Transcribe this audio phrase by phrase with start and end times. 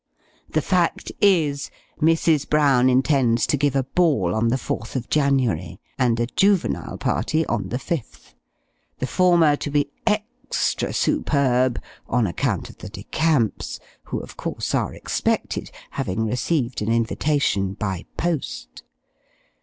[0.49, 1.69] The fact is,
[2.01, 2.49] Mrs.
[2.49, 7.45] Brown intends to give a ball on the 4th of January, and a juvenile party
[7.45, 8.33] on the 5th
[8.97, 11.79] the former to be extra superb,
[12.09, 17.73] on account of the De Camps; who, of course, are expected having received an invitation
[17.75, 18.81] by post.